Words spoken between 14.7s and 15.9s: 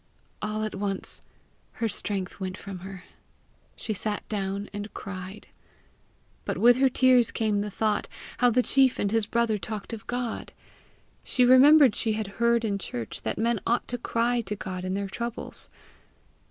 in their troubles.